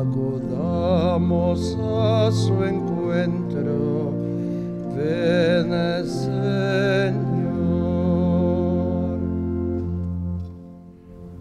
acudamos 0.00 1.76
a 1.80 2.30
su 2.30 2.62
encuentro, 2.62 4.12
ven 4.96 5.70
Señor. 6.06 7.32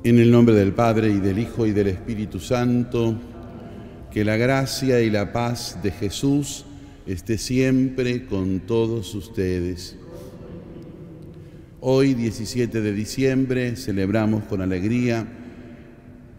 En 0.04 0.20
el 0.20 0.32
nombre 0.32 0.56
del 0.56 0.74
Padre 0.74 1.10
y 1.10 1.20
del 1.20 1.40
Hijo 1.40 1.66
y 1.66 1.72
del 1.72 1.88
Espíritu 1.88 2.40
Santo, 2.40 3.16
que 4.12 4.26
la 4.26 4.38
gracia 4.38 5.02
y 5.02 5.10
la 5.10 5.32
paz 5.32 5.78
de 5.84 5.92
Jesús 5.92 6.66
esté 7.06 7.38
siempre 7.38 8.26
con 8.26 8.62
todos 8.62 9.14
ustedes. 9.16 9.98
Hoy, 11.84 12.14
17 12.14 12.80
de 12.80 12.94
diciembre, 12.94 13.76
celebramos 13.76 14.44
con 14.44 14.62
alegría 14.62 15.26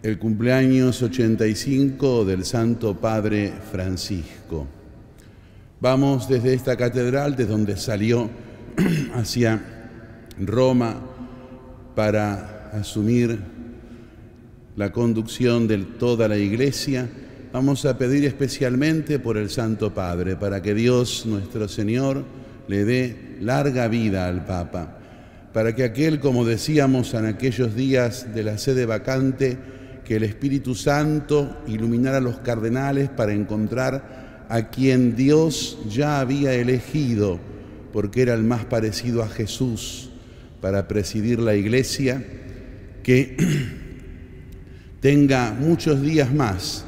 el 0.01 0.17
cumpleaños 0.17 1.01
85 1.01 2.23
del 2.23 2.45
Santo 2.45 2.95
Padre 2.95 3.51
Francisco. 3.69 4.65
Vamos 5.81 6.29
desde 6.29 6.53
esta 6.53 6.77
catedral, 6.77 7.35
de 7.35 7.45
donde 7.45 7.75
salió 7.75 8.29
hacia 9.15 9.61
Roma 10.39 11.01
para 11.93 12.69
asumir 12.69 13.37
la 14.77 14.93
conducción 14.93 15.67
de 15.67 15.79
toda 15.79 16.29
la 16.29 16.37
iglesia, 16.37 17.09
vamos 17.51 17.83
a 17.83 17.97
pedir 17.97 18.23
especialmente 18.23 19.19
por 19.19 19.35
el 19.35 19.49
Santo 19.49 19.93
Padre, 19.93 20.37
para 20.37 20.61
que 20.61 20.73
Dios 20.73 21.25
nuestro 21.25 21.67
Señor 21.67 22.23
le 22.69 22.85
dé 22.85 23.35
larga 23.41 23.89
vida 23.89 24.29
al 24.29 24.45
Papa, 24.45 24.99
para 25.53 25.75
que 25.75 25.83
aquel, 25.83 26.19
como 26.19 26.45
decíamos 26.45 27.13
en 27.13 27.27
aquellos 27.27 27.75
días 27.75 28.33
de 28.33 28.43
la 28.43 28.57
sede 28.57 28.87
vacante, 28.87 29.57
que 30.03 30.15
el 30.15 30.23
Espíritu 30.23 30.73
Santo 30.73 31.61
iluminara 31.67 32.17
a 32.17 32.21
los 32.21 32.39
cardenales 32.39 33.09
para 33.09 33.33
encontrar 33.33 34.45
a 34.49 34.69
quien 34.69 35.15
Dios 35.15 35.77
ya 35.87 36.19
había 36.19 36.53
elegido, 36.53 37.39
porque 37.93 38.23
era 38.23 38.33
el 38.33 38.43
más 38.43 38.65
parecido 38.65 39.21
a 39.21 39.29
Jesús 39.29 40.09
para 40.59 40.87
presidir 40.87 41.39
la 41.39 41.55
iglesia, 41.55 42.25
que 43.03 43.37
tenga 45.01 45.53
muchos 45.53 46.01
días 46.01 46.33
más, 46.33 46.83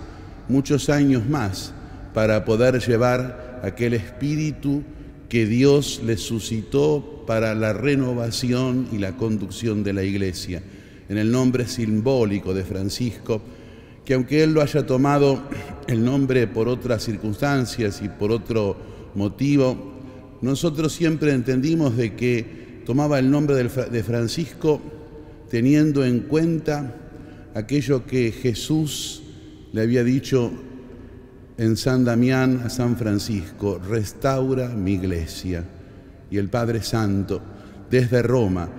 muchos 0.50 0.90
años 0.90 1.28
más, 1.30 1.72
para 2.16 2.46
poder 2.46 2.80
llevar 2.80 3.60
aquel 3.64 3.94
espíritu 3.94 4.84
que 5.30 5.46
Dios 5.46 6.02
le 6.04 6.18
suscitó 6.18 7.15
para 7.26 7.56
la 7.56 7.74
renovación 7.74 8.88
y 8.92 8.98
la 8.98 9.18
conducción 9.18 9.84
de 9.84 9.94
la 9.94 10.04
iglesia. 10.04 10.62
En 11.10 11.18
el 11.18 11.32
nombre 11.32 11.68
simbólico 11.68 12.54
de 12.54 12.64
Francisco, 12.64 13.42
que 14.04 14.14
aunque 14.14 14.44
él 14.44 14.54
lo 14.54 14.62
haya 14.62 14.86
tomado 14.86 15.44
el 15.88 16.04
nombre 16.04 16.48
por 16.48 16.68
otras 16.68 17.04
circunstancias 17.04 18.02
y 18.04 18.10
por 18.10 18.32
otro 18.32 18.78
motivo, 19.16 19.94
nosotros 20.42 20.94
siempre 20.94 21.34
entendimos 21.34 21.98
de 21.98 22.16
que 22.16 22.82
tomaba 22.86 23.20
el 23.20 23.30
nombre 23.32 23.56
de 23.56 24.04
Francisco 24.04 24.82
teniendo 25.50 26.06
en 26.06 26.22
cuenta 26.22 26.96
aquello 27.54 28.06
que 28.06 28.32
Jesús 28.32 29.24
le 29.72 29.82
había 29.82 30.04
dicho 30.04 30.52
en 31.58 31.78
San 31.78 32.04
Damián 32.04 32.62
a 32.66 32.70
San 32.70 32.98
Francisco, 32.98 33.80
restaura 33.80 34.70
mi 34.70 34.94
iglesia. 34.94 35.64
Y 36.30 36.38
el 36.38 36.50
Padre 36.50 36.82
Santo, 36.82 37.42
desde 37.90 38.22
Roma, 38.22 38.70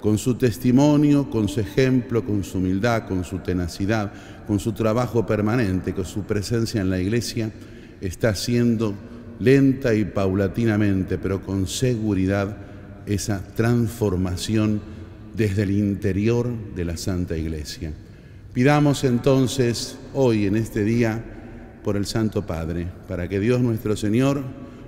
con 0.00 0.18
su 0.18 0.34
testimonio, 0.34 1.28
con 1.28 1.48
su 1.48 1.60
ejemplo, 1.60 2.24
con 2.24 2.42
su 2.42 2.58
humildad, 2.58 3.06
con 3.06 3.24
su 3.24 3.38
tenacidad, 3.38 4.12
con 4.46 4.58
su 4.58 4.72
trabajo 4.72 5.26
permanente, 5.26 5.94
con 5.94 6.04
su 6.04 6.22
presencia 6.22 6.80
en 6.80 6.90
la 6.90 6.98
iglesia, 6.98 7.50
está 8.00 8.30
haciendo 8.30 8.94
lenta 9.38 9.94
y 9.94 10.04
paulatinamente, 10.04 11.18
pero 11.18 11.42
con 11.42 11.66
seguridad, 11.66 12.56
esa 13.06 13.42
transformación 13.54 14.80
desde 15.36 15.62
el 15.62 15.70
interior 15.70 16.48
de 16.74 16.84
la 16.84 16.96
Santa 16.96 17.36
Iglesia. 17.36 17.92
Pidamos 18.52 19.04
entonces 19.04 19.96
hoy, 20.12 20.46
en 20.46 20.56
este 20.56 20.84
día, 20.84 21.22
por 21.82 21.96
el 21.96 22.06
Santo 22.06 22.46
Padre, 22.46 22.88
para 23.08 23.28
que 23.28 23.40
Dios 23.40 23.60
nuestro 23.60 23.96
Señor 23.96 24.42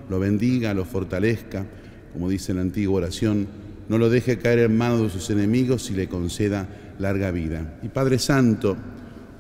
lo 0.09 0.19
bendiga, 0.19 0.75
lo 0.75 0.85
fortalezca, 0.85 1.65
como 2.13 2.29
dice 2.29 2.55
la 2.55 2.61
antigua 2.61 2.97
oración, 2.97 3.47
no 3.89 3.99
lo 3.99 4.11
deje 4.11 4.39
caer 4.39 4.61
en 4.61 4.77
manos 4.77 5.03
de 5.03 5.11
sus 5.11 5.31
enemigos 5.31 5.91
y 5.91 5.95
le 5.95 6.09
conceda 6.09 6.69
larga 6.99 7.31
vida. 7.31 7.79
Y 7.83 7.89
Padre 7.89 8.19
Santo, 8.19 8.77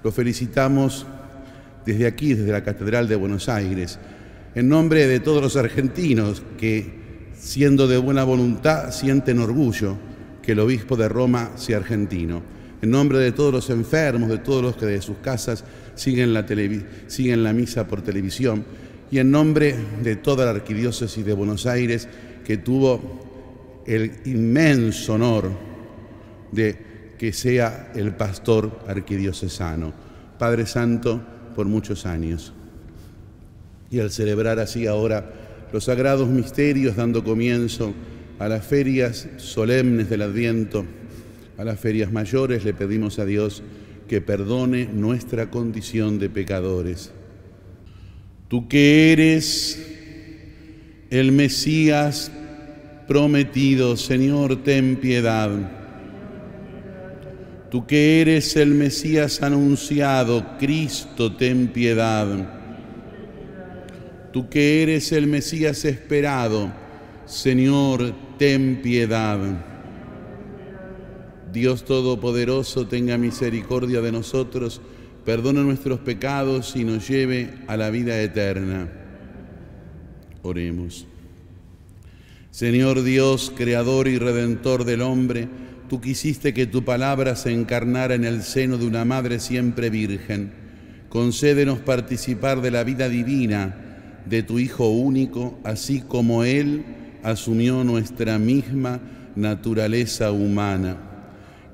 lo 0.02 0.12
felicitamos 0.12 1.06
desde 1.84 2.06
aquí, 2.06 2.34
desde 2.34 2.52
la 2.52 2.64
Catedral 2.64 3.08
de 3.08 3.16
Buenos 3.16 3.48
Aires, 3.48 3.98
en 4.54 4.68
nombre 4.68 5.06
de 5.06 5.20
todos 5.20 5.42
los 5.42 5.56
argentinos 5.56 6.42
que, 6.58 7.30
siendo 7.38 7.88
de 7.88 7.98
buena 7.98 8.24
voluntad, 8.24 8.90
sienten 8.90 9.38
orgullo 9.38 9.96
que 10.42 10.52
el 10.52 10.60
obispo 10.60 10.96
de 10.96 11.08
Roma 11.08 11.52
sea 11.56 11.78
argentino. 11.78 12.42
En 12.82 12.90
nombre 12.90 13.18
de 13.18 13.32
todos 13.32 13.52
los 13.52 13.70
enfermos, 13.70 14.28
de 14.28 14.38
todos 14.38 14.62
los 14.62 14.76
que 14.76 14.86
de 14.86 15.00
sus 15.00 15.18
casas 15.18 15.64
siguen 15.94 16.34
la, 16.34 16.44
siguen 17.06 17.44
la 17.44 17.52
misa 17.52 17.86
por 17.86 18.02
televisión, 18.02 18.64
y 19.12 19.18
en 19.18 19.30
nombre 19.30 19.76
de 20.02 20.16
toda 20.16 20.46
la 20.46 20.52
arquidiócesis 20.52 21.22
de 21.22 21.34
Buenos 21.34 21.66
Aires, 21.66 22.08
que 22.46 22.56
tuvo 22.56 23.82
el 23.86 24.10
inmenso 24.24 25.12
honor 25.12 25.50
de 26.50 27.14
que 27.18 27.34
sea 27.34 27.92
el 27.94 28.14
pastor 28.14 28.80
arquidiocesano. 28.88 29.92
Padre 30.38 30.64
Santo, 30.64 31.20
por 31.54 31.66
muchos 31.66 32.06
años. 32.06 32.54
Y 33.90 34.00
al 34.00 34.10
celebrar 34.10 34.58
así 34.58 34.86
ahora 34.86 35.30
los 35.74 35.84
sagrados 35.84 36.30
misterios, 36.30 36.96
dando 36.96 37.22
comienzo 37.22 37.92
a 38.38 38.48
las 38.48 38.64
ferias 38.64 39.28
solemnes 39.36 40.08
del 40.08 40.22
Adviento, 40.22 40.86
a 41.58 41.64
las 41.64 41.78
ferias 41.78 42.10
mayores, 42.10 42.64
le 42.64 42.72
pedimos 42.72 43.18
a 43.18 43.26
Dios 43.26 43.62
que 44.08 44.22
perdone 44.22 44.86
nuestra 44.86 45.50
condición 45.50 46.18
de 46.18 46.30
pecadores. 46.30 47.12
Tú 48.52 48.68
que 48.68 49.12
eres 49.12 49.82
el 51.08 51.32
Mesías 51.32 52.30
prometido, 53.08 53.96
Señor, 53.96 54.62
ten 54.62 54.96
piedad. 54.96 55.48
Tú 57.70 57.86
que 57.86 58.20
eres 58.20 58.54
el 58.56 58.74
Mesías 58.74 59.42
anunciado, 59.42 60.58
Cristo, 60.58 61.34
ten 61.34 61.68
piedad. 61.68 62.26
Tú 64.34 64.50
que 64.50 64.82
eres 64.82 65.12
el 65.12 65.28
Mesías 65.28 65.86
esperado, 65.86 66.70
Señor, 67.24 68.12
ten 68.36 68.82
piedad. 68.82 69.38
Dios 71.50 71.86
Todopoderoso, 71.86 72.86
tenga 72.86 73.16
misericordia 73.16 74.02
de 74.02 74.12
nosotros, 74.12 74.82
perdone 75.24 75.60
nuestros 75.62 76.00
pecados 76.00 76.74
y 76.76 76.84
nos 76.84 77.08
lleve 77.08 77.50
a 77.66 77.76
la 77.76 77.90
vida 77.90 78.20
eterna. 78.20 78.88
Oremos. 80.42 81.06
Señor 82.50 83.02
Dios, 83.02 83.52
Creador 83.56 84.08
y 84.08 84.18
Redentor 84.18 84.84
del 84.84 85.02
hombre, 85.02 85.48
tú 85.88 86.00
quisiste 86.00 86.52
que 86.52 86.66
tu 86.66 86.84
palabra 86.84 87.36
se 87.36 87.52
encarnara 87.52 88.14
en 88.14 88.24
el 88.24 88.42
seno 88.42 88.78
de 88.78 88.86
una 88.86 89.04
madre 89.04 89.38
siempre 89.38 89.90
virgen. 89.90 90.52
Concédenos 91.08 91.78
participar 91.78 92.60
de 92.60 92.70
la 92.70 92.84
vida 92.84 93.08
divina 93.08 94.22
de 94.26 94.42
tu 94.42 94.58
Hijo 94.58 94.88
único, 94.88 95.58
así 95.64 96.00
como 96.00 96.44
Él 96.44 96.84
asumió 97.22 97.84
nuestra 97.84 98.38
misma 98.38 99.00
naturaleza 99.36 100.32
humana 100.32 101.11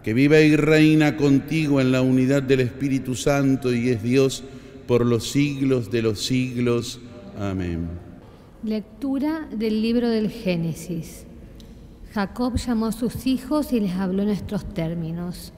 que 0.02 0.14
vive 0.14 0.46
y 0.46 0.56
reina 0.56 1.16
contigo 1.16 1.80
en 1.80 1.92
la 1.92 2.02
unidad 2.02 2.42
del 2.42 2.60
Espíritu 2.60 3.14
Santo 3.14 3.72
y 3.74 3.90
es 3.90 4.02
Dios 4.02 4.44
por 4.86 5.04
los 5.04 5.30
siglos 5.30 5.90
de 5.90 6.02
los 6.02 6.24
siglos. 6.24 7.00
Amén. 7.38 7.88
Lectura 8.62 9.48
del 9.52 9.82
libro 9.82 10.08
del 10.08 10.30
Génesis. 10.30 11.24
Jacob 12.12 12.56
llamó 12.56 12.86
a 12.86 12.92
sus 12.92 13.26
hijos 13.26 13.72
y 13.72 13.80
les 13.80 13.92
habló 13.92 14.22
en 14.22 14.30
estos 14.30 14.64
términos. 14.74 15.52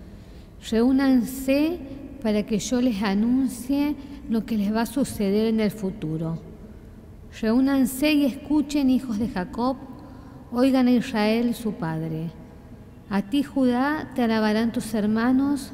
Reúnanse 0.70 1.78
para 2.22 2.44
que 2.44 2.58
yo 2.58 2.82
les 2.82 3.02
anuncie 3.02 3.94
lo 4.28 4.44
que 4.44 4.58
les 4.58 4.75
va 4.75 4.82
a 4.82 4.86
suceder 4.86 5.46
en 5.46 5.60
el 5.60 5.70
futuro. 5.70 6.38
Reúnanse 7.40 8.12
y 8.12 8.26
escuchen, 8.26 8.90
hijos 8.90 9.19
de 9.19 9.28
Jacob, 9.28 9.76
oigan 10.52 10.88
a 10.88 10.93
Israel 10.93 11.54
su 11.54 11.72
padre. 11.75 12.31
A 13.10 13.22
ti, 13.22 13.42
Judá, 13.42 14.08
te 14.14 14.22
alabarán 14.22 14.70
tus 14.70 14.94
hermanos, 14.94 15.72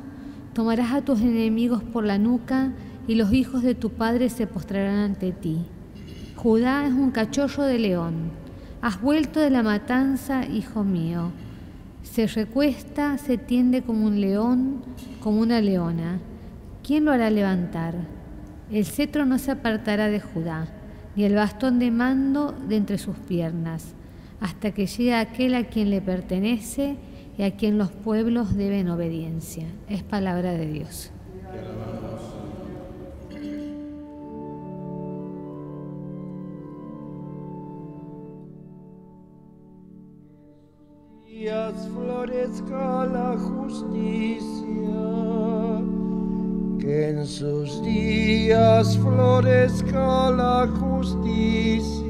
tomarás 0.55 0.95
a 0.95 1.03
tus 1.03 1.21
enemigos 1.21 1.83
por 1.83 2.03
la 2.03 2.17
nuca 2.17 2.73
y 3.07 3.15
los 3.15 3.31
hijos 3.35 3.63
de 3.63 3.75
tu 3.75 3.91
padre 3.91 4.31
se 4.31 4.47
postrarán 4.47 4.97
ante 4.97 5.33
ti. 5.33 5.59
Judá 6.35 6.87
es 6.87 6.95
un 6.95 7.11
cachorro 7.11 7.65
de 7.65 7.79
león. 7.79 8.31
Has 8.81 9.03
vuelto 9.03 9.39
de 9.39 9.51
la 9.51 9.63
matanza, 9.63 10.47
hijo 10.47 10.83
mío. 10.83 11.31
Se 12.03 12.27
recuesta, 12.27 13.19
se 13.19 13.37
tiende 13.37 13.83
como 13.83 14.07
un 14.07 14.19
león, 14.19 14.81
como 15.21 15.41
una 15.43 15.61
leona. 15.61 16.21
¿Quién 16.83 17.05
lo 17.05 17.13
hará 17.13 17.29
levantar? 17.29 17.97
El 18.71 18.87
cetro 18.87 19.27
no 19.27 19.39
se 19.39 19.51
apartará 19.51 20.09
de 20.09 20.21
Judá, 20.21 20.69
ni 21.15 21.25
el 21.25 21.35
bastón 21.35 21.81
de 21.81 21.91
mando 21.91 22.53
de 22.67 22.77
entre 22.77 22.97
sus 22.97 23.17
piernas, 23.19 23.93
hasta 24.41 24.71
que 24.71 24.87
llegue 24.87 25.15
aquel 25.15 25.55
a 25.55 25.65
quien 25.65 25.91
le 25.91 26.01
pertenece 26.01 26.97
y 27.39 27.43
a 27.43 27.57
quien 27.57 27.79
los 27.79 27.91
pueblos 27.91 28.57
deben 28.57 28.89
obediencia. 28.89 29.67
Es 29.89 30.03
palabra 30.03 30.53
de 30.53 30.67
Dios. 30.67 31.13
días 41.47 41.89
florezca 41.95 43.07
la 43.07 43.37
justicia, 43.39 44.57
que 46.81 47.11
en 47.11 47.25
sus 47.25 47.83
días 47.85 48.99
florezca 48.99 50.31
la 50.31 50.67
justicia. 50.81 52.06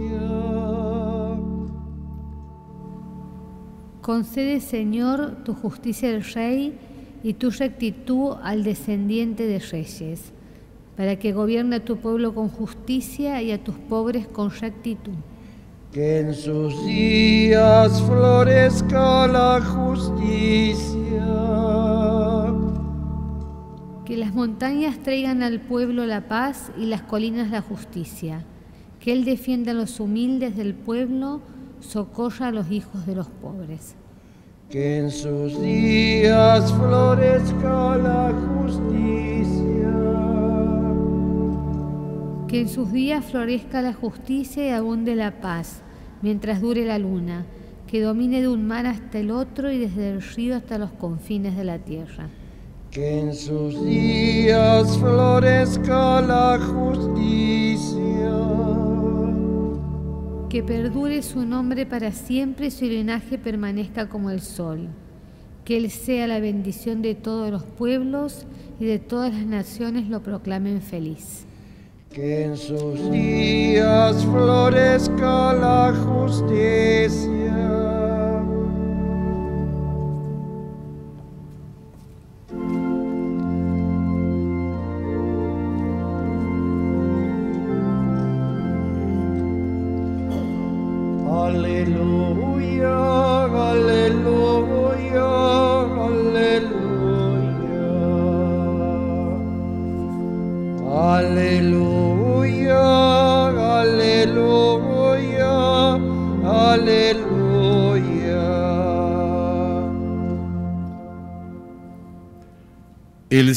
Concede, 4.06 4.60
Señor, 4.60 5.38
tu 5.42 5.52
justicia 5.52 6.10
al 6.10 6.22
rey 6.22 6.78
y 7.24 7.34
tu 7.34 7.50
rectitud 7.50 8.36
al 8.40 8.62
descendiente 8.62 9.48
de 9.48 9.58
reyes, 9.58 10.32
para 10.96 11.16
que 11.16 11.32
gobierne 11.32 11.74
a 11.74 11.84
tu 11.84 11.96
pueblo 11.96 12.32
con 12.32 12.48
justicia 12.48 13.42
y 13.42 13.50
a 13.50 13.64
tus 13.64 13.74
pobres 13.74 14.28
con 14.28 14.52
rectitud. 14.52 15.10
Que 15.90 16.20
en 16.20 16.32
sus 16.34 16.86
días 16.86 18.00
florezca 18.02 19.26
la 19.26 19.60
justicia. 19.60 21.26
Que 24.04 24.16
las 24.16 24.32
montañas 24.32 25.00
traigan 25.00 25.42
al 25.42 25.60
pueblo 25.62 26.06
la 26.06 26.28
paz 26.28 26.70
y 26.78 26.86
las 26.86 27.02
colinas 27.02 27.50
la 27.50 27.60
justicia. 27.60 28.44
Que 29.00 29.10
Él 29.10 29.24
defienda 29.24 29.72
a 29.72 29.74
los 29.74 29.98
humildes 29.98 30.56
del 30.56 30.74
pueblo, 30.74 31.40
socorra 31.80 32.48
a 32.48 32.52
los 32.52 32.70
hijos 32.70 33.06
de 33.06 33.14
los 33.14 33.28
pobres. 33.28 33.94
Que 34.70 34.98
en 34.98 35.10
sus 35.10 35.60
días 35.60 36.72
florezca 36.72 37.96
la 37.96 38.32
justicia. 38.62 39.92
Que 42.48 42.62
en 42.62 42.68
sus 42.68 42.92
días 42.92 43.24
florezca 43.24 43.82
la 43.82 43.92
justicia 43.92 44.66
y 44.66 44.70
abunde 44.70 45.14
la 45.14 45.40
paz, 45.40 45.82
mientras 46.22 46.60
dure 46.60 46.84
la 46.84 46.98
luna, 46.98 47.46
que 47.86 48.00
domine 48.00 48.40
de 48.40 48.48
un 48.48 48.66
mar 48.66 48.86
hasta 48.86 49.18
el 49.18 49.30
otro 49.30 49.70
y 49.70 49.78
desde 49.78 50.10
el 50.10 50.22
río 50.22 50.56
hasta 50.56 50.78
los 50.78 50.90
confines 50.92 51.56
de 51.56 51.64
la 51.64 51.78
tierra. 51.78 52.28
Que 52.90 53.20
en 53.20 53.34
sus 53.34 53.84
días 53.84 54.98
florezca 54.98 56.22
la 56.22 56.58
justicia. 56.58 58.75
Que 60.48 60.62
perdure 60.62 61.22
su 61.22 61.44
nombre 61.44 61.86
para 61.86 62.12
siempre 62.12 62.66
y 62.66 62.70
su 62.70 62.84
linaje 62.84 63.36
permanezca 63.36 64.08
como 64.08 64.30
el 64.30 64.40
sol. 64.40 64.88
Que 65.64 65.76
Él 65.76 65.90
sea 65.90 66.28
la 66.28 66.38
bendición 66.38 67.02
de 67.02 67.16
todos 67.16 67.50
los 67.50 67.64
pueblos 67.64 68.46
y 68.78 68.84
de 68.84 68.98
todas 69.00 69.34
las 69.34 69.44
naciones 69.44 70.08
lo 70.08 70.22
proclamen 70.22 70.80
feliz. 70.80 71.44
Que 72.12 72.44
en 72.44 72.56
sus 72.56 73.10
días 73.10 74.24
florezca 74.24 75.52
la 75.52 75.92
justicia. 75.92 77.55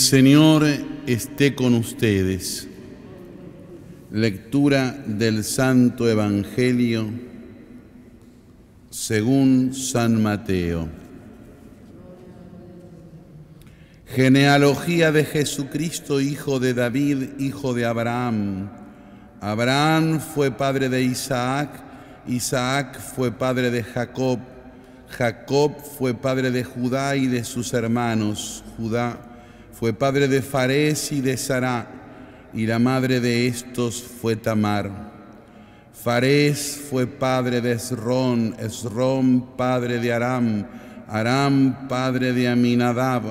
Señor 0.10 0.66
esté 1.06 1.54
con 1.54 1.76
ustedes. 1.76 2.68
Lectura 4.10 5.04
del 5.06 5.44
Santo 5.44 6.10
Evangelio 6.10 7.12
según 8.90 9.72
San 9.76 10.20
Mateo. 10.20 10.90
Genealogía 14.08 15.12
de 15.12 15.26
Jesucristo, 15.26 16.20
hijo 16.20 16.60
de 16.60 16.74
David, 16.74 17.38
hijo 17.38 17.76
de 17.76 17.86
Abraham. 17.86 18.72
Abraham 19.42 20.20
fue 20.22 20.50
padre 20.50 20.90
de 20.90 21.04
Isaac, 21.04 21.84
Isaac 22.26 23.00
fue 23.00 23.32
padre 23.32 23.70
de 23.70 23.84
Jacob, 23.84 24.40
Jacob 25.08 25.80
fue 26.00 26.16
padre 26.16 26.50
de 26.50 26.64
Judá 26.64 27.16
y 27.16 27.28
de 27.28 27.44
sus 27.44 27.76
hermanos. 27.76 28.64
Judá 28.76 29.29
fue 29.80 29.94
padre 29.94 30.28
de 30.28 30.42
Fares 30.42 31.10
y 31.14 31.22
de 31.22 31.38
Sará, 31.38 31.88
y 32.54 32.66
la 32.66 32.80
madre 32.80 33.22
de 33.22 33.48
estos 33.48 34.04
fue 34.04 34.36
Tamar. 34.36 34.92
Fares 35.94 36.82
fue 36.90 37.08
padre 37.08 37.62
de 37.62 37.72
Esrón, 37.72 38.58
Esrón 38.60 39.56
padre 39.56 40.00
de 40.00 40.12
Aram, 40.12 40.66
Aram 41.08 41.88
padre 41.88 42.34
de 42.34 42.50
Aminadab, 42.50 43.24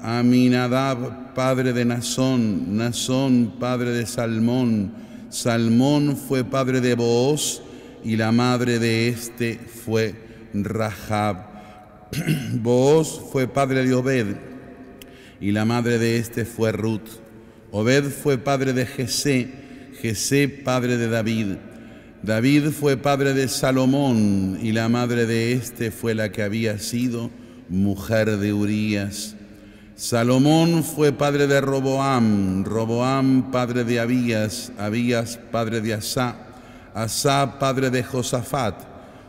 Aminadab 0.00 1.34
padre 1.34 1.72
de 1.72 1.84
Nazón, 1.84 2.76
Nazón 2.76 3.54
padre 3.58 3.90
de 3.90 4.06
Salmón, 4.06 4.92
Salmón 5.30 6.16
fue 6.16 6.44
padre 6.44 6.80
de 6.80 6.94
Booz 6.94 7.60
y 8.04 8.14
la 8.14 8.30
madre 8.30 8.78
de 8.78 9.08
éste 9.08 9.58
fue 9.84 10.14
Rahab. 10.54 11.38
Booz 12.52 13.20
fue 13.32 13.48
padre 13.48 13.84
de 13.84 13.94
Obed 13.94 14.47
y 15.40 15.52
la 15.52 15.64
madre 15.64 15.98
de 15.98 16.18
éste 16.18 16.44
fue 16.44 16.72
Ruth. 16.72 17.08
Obed 17.70 18.04
fue 18.04 18.38
padre 18.38 18.72
de 18.72 18.86
Jesé, 18.86 19.50
Jesé 20.00 20.48
padre 20.48 20.96
de 20.96 21.08
David. 21.08 21.56
David 22.22 22.70
fue 22.70 22.96
padre 22.96 23.34
de 23.34 23.46
Salomón 23.48 24.58
y 24.60 24.72
la 24.72 24.88
madre 24.88 25.26
de 25.26 25.52
éste 25.52 25.90
fue 25.90 26.14
la 26.14 26.32
que 26.32 26.42
había 26.42 26.78
sido 26.78 27.30
mujer 27.68 28.38
de 28.38 28.52
Urías. 28.52 29.36
Salomón 29.94 30.84
fue 30.84 31.12
padre 31.12 31.46
de 31.46 31.60
Roboam, 31.60 32.64
Roboam 32.64 33.50
padre 33.50 33.84
de 33.84 34.00
Abías, 34.00 34.72
Abías 34.78 35.38
padre 35.50 35.80
de 35.80 35.94
Asá, 35.94 36.36
Asá 36.94 37.58
padre 37.58 37.90
de 37.90 38.02
Josafat, 38.02 38.74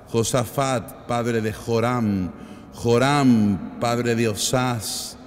Josafat 0.08 1.08
padre 1.08 1.42
de 1.42 1.54
Joram, 1.54 2.32
Joram 2.74 3.80
padre 3.80 4.16
de 4.16 4.30
Osás, 4.30 5.18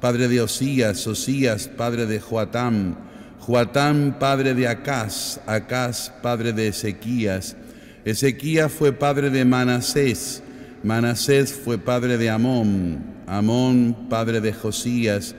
padre 0.00 0.28
de 0.28 0.40
Osías, 0.40 1.06
Osías 1.06 1.68
padre 1.68 2.06
de 2.06 2.20
Joatam, 2.20 2.96
Joatán, 3.40 4.16
padre 4.18 4.54
de 4.54 4.66
Acaz, 4.68 5.40
Acaz, 5.46 6.12
padre 6.22 6.52
de 6.52 6.68
Ezequías. 6.68 7.56
Ezequías 8.04 8.72
fue 8.72 8.92
padre 8.92 9.30
de 9.30 9.44
Manasés, 9.44 10.42
Manasés 10.82 11.52
fue 11.52 11.78
padre 11.78 12.18
de 12.18 12.30
Amón, 12.30 13.04
Amón, 13.26 14.08
padre 14.08 14.40
de 14.40 14.52
Josías, 14.52 15.34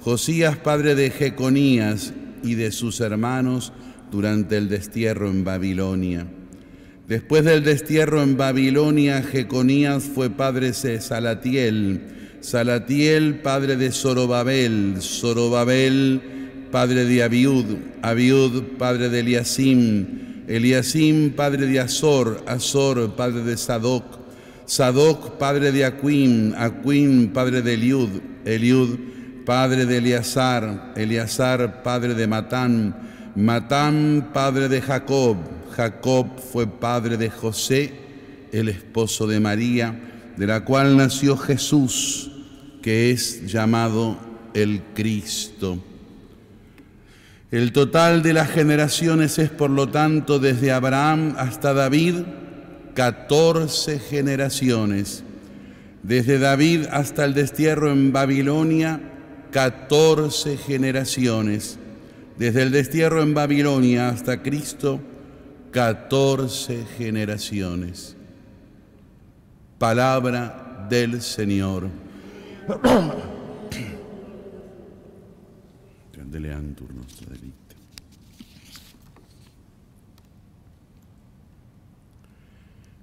Josías, 0.00 0.56
padre 0.56 0.94
de 0.94 1.10
Jeconías, 1.10 2.12
y 2.42 2.54
de 2.54 2.72
sus 2.72 3.00
hermanos 3.00 3.72
durante 4.10 4.56
el 4.56 4.68
destierro 4.68 5.30
en 5.30 5.44
Babilonia. 5.44 6.26
Después 7.08 7.44
del 7.44 7.64
destierro 7.64 8.22
en 8.22 8.36
Babilonia, 8.36 9.22
Jeconías 9.22 10.04
fue 10.04 10.30
padre 10.30 10.72
de 10.72 11.00
Salatiel, 11.00 12.02
Salatiel 12.40 13.40
padre 13.42 13.76
de 13.76 13.92
Zorobabel, 13.92 14.96
Zorobabel 15.00 16.20
padre 16.70 17.04
de 17.04 17.22
Abiud, 17.22 17.66
Abiud 18.02 18.78
padre 18.78 19.10
de 19.10 19.20
Eliasim, 19.20 20.44
Eliasim 20.48 21.32
padre 21.36 21.66
de 21.66 21.78
Azor, 21.78 22.42
Azor 22.46 23.14
padre 23.14 23.42
de 23.42 23.56
Sadoc, 23.56 24.04
Sadoc 24.64 25.36
padre 25.36 25.70
de 25.70 25.84
Aquim, 25.84 26.54
Aquim 26.56 27.28
padre 27.28 27.60
de 27.60 27.74
Eliud, 27.74 28.08
Eliud 28.46 28.98
padre 29.44 29.84
de 29.84 29.98
Eleazar, 29.98 30.94
Eleazar 30.96 31.82
padre 31.82 32.14
de 32.14 32.26
Matán, 32.26 32.96
Matán 33.36 34.30
padre 34.32 34.68
de 34.68 34.80
Jacob, 34.80 35.36
Jacob 35.76 36.26
fue 36.38 36.66
padre 36.66 37.18
de 37.18 37.28
José, 37.28 37.92
el 38.50 38.70
esposo 38.70 39.26
de 39.26 39.40
María, 39.40 39.94
de 40.40 40.46
la 40.46 40.64
cual 40.64 40.96
nació 40.96 41.36
Jesús, 41.36 42.30
que 42.80 43.10
es 43.10 43.52
llamado 43.52 44.16
el 44.54 44.80
Cristo. 44.94 45.78
El 47.50 47.72
total 47.72 48.22
de 48.22 48.32
las 48.32 48.48
generaciones 48.48 49.38
es, 49.38 49.50
por 49.50 49.68
lo 49.68 49.90
tanto, 49.90 50.38
desde 50.38 50.72
Abraham 50.72 51.34
hasta 51.36 51.74
David, 51.74 52.22
14 52.94 53.98
generaciones. 53.98 55.24
Desde 56.02 56.38
David 56.38 56.86
hasta 56.90 57.26
el 57.26 57.34
destierro 57.34 57.92
en 57.92 58.10
Babilonia, 58.10 58.98
14 59.50 60.56
generaciones. 60.56 61.78
Desde 62.38 62.62
el 62.62 62.70
destierro 62.70 63.22
en 63.22 63.34
Babilonia 63.34 64.08
hasta 64.08 64.42
Cristo, 64.42 65.02
14 65.72 66.86
generaciones. 66.96 68.16
Palabra 69.80 70.86
del 70.90 71.22
Señor. 71.22 71.88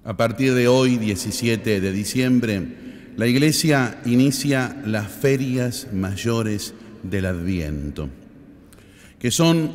A 0.04 0.16
partir 0.16 0.54
de 0.54 0.68
hoy, 0.68 0.98
17 0.98 1.80
de 1.80 1.92
diciembre, 1.92 2.62
la 3.16 3.26
Iglesia 3.26 4.00
inicia 4.06 4.80
las 4.86 5.08
ferias 5.08 5.88
mayores 5.92 6.74
del 7.02 7.26
Adviento, 7.26 8.08
que 9.18 9.32
son 9.32 9.72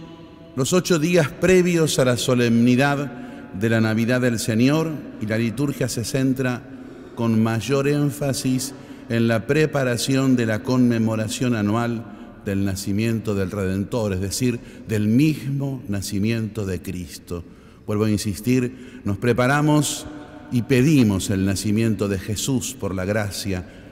los 0.56 0.72
ocho 0.72 1.00
días 1.00 1.28
previos 1.28 2.00
a 2.00 2.06
la 2.06 2.16
solemnidad 2.16 3.52
de 3.54 3.70
la 3.70 3.82
Navidad 3.82 4.22
del 4.22 4.40
Señor 4.40 4.94
y 5.22 5.26
la 5.26 5.38
liturgia 5.38 5.90
se 5.90 6.06
centra 6.06 6.70
con 7.16 7.42
mayor 7.42 7.88
énfasis 7.88 8.74
en 9.10 9.28
la 9.28 9.48
preparación 9.48 10.36
de 10.36 10.46
la 10.46 10.64
conmemoración 10.64 11.56
anual 11.56 12.06
del 12.46 12.66
nacimiento 12.66 13.36
del 13.36 13.52
Redentor, 13.52 14.14
es 14.14 14.22
decir, 14.22 14.60
del 14.88 15.08
mismo 15.08 15.82
nacimiento 15.88 16.66
de 16.66 16.82
Cristo. 16.82 17.44
Vuelvo 17.86 18.06
a 18.06 18.12
insistir, 18.12 19.02
nos 19.04 19.18
preparamos 19.18 20.06
y 20.52 20.64
pedimos 20.64 21.30
el 21.30 21.46
nacimiento 21.46 22.08
de 22.08 22.20
Jesús 22.20 22.76
por 22.80 22.94
la 22.96 23.06
gracia. 23.06 23.83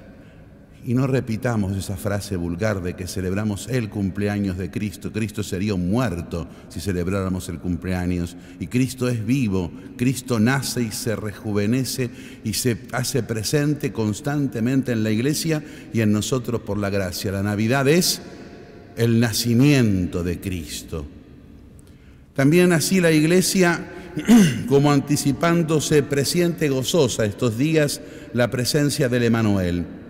Y 0.83 0.95
no 0.95 1.05
repitamos 1.05 1.77
esa 1.77 1.95
frase 1.95 2.35
vulgar 2.35 2.81
de 2.81 2.95
que 2.95 3.05
celebramos 3.05 3.67
el 3.69 3.89
cumpleaños 3.89 4.57
de 4.57 4.71
Cristo. 4.71 5.11
Cristo 5.11 5.43
sería 5.43 5.75
muerto 5.75 6.47
si 6.69 6.79
celebráramos 6.79 7.50
el 7.50 7.59
cumpleaños. 7.59 8.35
Y 8.59 8.65
Cristo 8.65 9.07
es 9.07 9.23
vivo. 9.23 9.71
Cristo 9.95 10.39
nace 10.39 10.81
y 10.81 10.91
se 10.91 11.15
rejuvenece 11.15 12.09
y 12.43 12.53
se 12.53 12.79
hace 12.93 13.21
presente 13.21 13.91
constantemente 13.91 14.91
en 14.91 15.03
la 15.03 15.11
iglesia 15.11 15.63
y 15.93 16.01
en 16.01 16.11
nosotros 16.11 16.61
por 16.61 16.79
la 16.79 16.89
gracia. 16.89 17.31
La 17.31 17.43
Navidad 17.43 17.88
es 17.88 18.23
el 18.97 19.19
nacimiento 19.19 20.23
de 20.23 20.39
Cristo. 20.39 21.05
También 22.33 22.73
así 22.73 23.01
la 23.01 23.11
iglesia, 23.11 23.88
como 24.67 24.91
anticipándose, 24.91 26.01
presiente 26.01 26.69
gozosa 26.69 27.25
estos 27.25 27.55
días 27.55 28.01
la 28.33 28.50
presencia 28.50 29.09
del 29.09 29.23
Emanuel. 29.23 30.00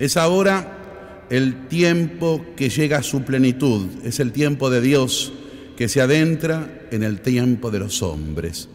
Es 0.00 0.16
ahora 0.16 1.26
el 1.28 1.68
tiempo 1.68 2.44
que 2.56 2.70
llega 2.70 2.98
a 2.98 3.02
su 3.02 3.22
plenitud, 3.22 3.86
es 4.02 4.18
el 4.18 4.32
tiempo 4.32 4.70
de 4.70 4.80
Dios 4.80 5.30
que 5.76 5.90
se 5.90 6.00
adentra 6.00 6.86
en 6.90 7.02
el 7.02 7.20
tiempo 7.20 7.70
de 7.70 7.80
los 7.80 8.02
hombres. 8.02 8.66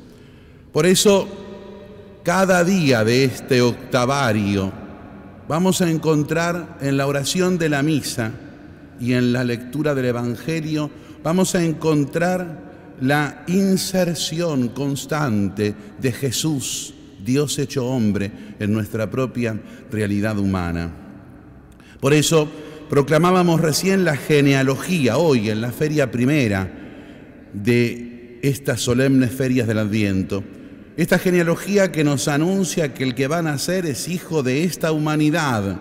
Por 0.71 0.85
eso, 0.85 1.27
cada 2.23 2.63
día 2.63 3.03
de 3.03 3.23
este 3.23 3.63
octavario 3.63 4.71
vamos 5.47 5.81
a 5.81 5.89
encontrar 5.89 6.77
en 6.79 6.95
la 6.95 7.07
oración 7.07 7.57
de 7.57 7.69
la 7.69 7.81
misa 7.81 8.31
y 8.99 9.13
en 9.13 9.33
la 9.33 9.43
lectura 9.43 9.95
del 9.95 10.05
Evangelio 10.05 10.91
vamos 11.23 11.55
a 11.55 11.63
encontrar 11.63 12.95
la 13.01 13.43
inserción 13.47 14.67
constante 14.69 15.73
de 15.99 16.11
Jesús, 16.11 16.93
Dios 17.25 17.57
hecho 17.57 17.87
hombre, 17.87 18.31
en 18.59 18.71
nuestra 18.71 19.09
propia 19.09 19.59
realidad 19.91 20.37
humana. 20.37 21.04
Por 21.99 22.13
eso 22.13 22.49
proclamábamos 22.89 23.61
recién 23.61 24.05
la 24.05 24.15
genealogía 24.15 25.17
hoy 25.17 25.49
en 25.49 25.61
la 25.61 25.71
feria 25.71 26.11
primera 26.11 26.71
de 27.53 28.39
estas 28.41 28.81
solemnes 28.81 29.31
ferias 29.31 29.67
del 29.67 29.79
Adviento. 29.79 30.43
Esta 30.97 31.19
genealogía 31.19 31.91
que 31.91 32.03
nos 32.03 32.27
anuncia 32.27 32.93
que 32.93 33.03
el 33.03 33.15
que 33.15 33.27
va 33.27 33.39
a 33.39 33.41
nacer 33.41 33.85
es 33.85 34.07
hijo 34.07 34.43
de 34.43 34.63
esta 34.63 34.91
humanidad, 34.91 35.79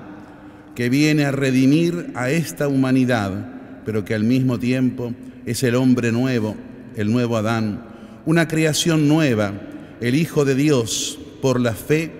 que 0.74 0.88
viene 0.88 1.24
a 1.24 1.30
redimir 1.30 2.10
a 2.14 2.30
esta 2.30 2.66
humanidad, 2.66 3.82
pero 3.84 4.04
que 4.04 4.14
al 4.14 4.24
mismo 4.24 4.58
tiempo 4.58 5.12
es 5.46 5.62
el 5.62 5.76
hombre 5.76 6.10
nuevo, 6.10 6.56
el 6.96 7.12
nuevo 7.12 7.36
Adán, 7.36 7.84
una 8.26 8.48
creación 8.48 9.06
nueva, 9.08 9.52
el 10.00 10.14
Hijo 10.14 10.44
de 10.44 10.54
Dios, 10.54 11.18
por 11.40 11.60
la 11.60 11.74
fe 11.74 12.10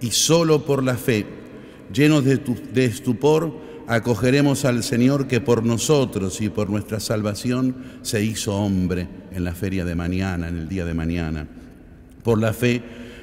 y 0.00 0.12
solo 0.12 0.64
por 0.64 0.82
la 0.82 0.96
fe. 0.96 1.26
Llenos 1.92 2.24
de, 2.24 2.38
de 2.72 2.84
estupor, 2.84 3.52
acogeremos 3.86 4.64
al 4.64 4.82
Señor 4.82 5.26
que 5.26 5.40
por 5.40 5.64
nosotros 5.64 6.40
y 6.40 6.50
por 6.50 6.68
nuestra 6.68 7.00
salvación 7.00 7.76
se 8.02 8.22
hizo 8.22 8.54
hombre 8.54 9.08
en 9.32 9.44
la 9.44 9.54
feria 9.54 9.84
de 9.84 9.94
mañana, 9.94 10.48
en 10.48 10.58
el 10.58 10.68
día 10.68 10.84
de 10.84 10.94
mañana. 10.94 11.46
Por 12.22 12.38
la 12.38 12.52
fe, 12.52 12.82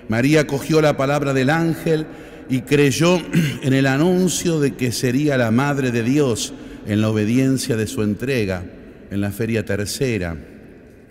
María 0.09 0.47
cogió 0.47 0.81
la 0.81 0.97
palabra 0.97 1.33
del 1.33 1.49
ángel 1.49 2.07
y 2.49 2.61
creyó 2.61 3.21
en 3.61 3.73
el 3.73 3.85
anuncio 3.85 4.59
de 4.59 4.75
que 4.75 4.91
sería 4.91 5.37
la 5.37 5.51
Madre 5.51 5.91
de 5.91 6.03
Dios 6.03 6.53
en 6.87 7.01
la 7.01 7.09
obediencia 7.09 7.75
de 7.75 7.87
su 7.87 8.01
entrega 8.03 8.65
en 9.11 9.21
la 9.21 9.31
feria 9.31 9.65
tercera. 9.65 10.35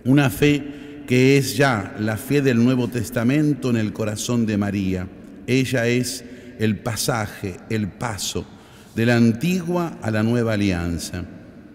Una 0.04 0.30
fe 0.30 0.62
que 1.06 1.36
es 1.36 1.56
ya 1.56 1.94
la 1.98 2.16
fe 2.16 2.42
del 2.42 2.62
Nuevo 2.62 2.88
Testamento 2.88 3.70
en 3.70 3.76
el 3.76 3.92
corazón 3.92 4.46
de 4.46 4.56
María. 4.56 5.06
Ella 5.46 5.86
es 5.86 6.24
el 6.58 6.76
pasaje, 6.76 7.56
el 7.70 7.88
paso 7.88 8.46
de 8.94 9.06
la 9.06 9.16
antigua 9.16 9.98
a 10.02 10.10
la 10.10 10.22
nueva 10.22 10.54
alianza. 10.54 11.24